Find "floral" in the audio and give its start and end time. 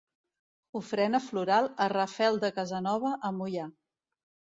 1.25-1.69